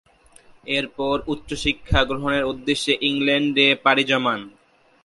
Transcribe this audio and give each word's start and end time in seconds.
এরপর, 0.69 1.15
উচ্চশিক্ষা 1.27 1.99
গ্রহণের 2.03 2.43
উদ্দেশ্যে 2.43 2.93
ইংল্যান্ডে 3.01 3.67
পাড়ি 3.83 4.03
জমান। 4.03 4.39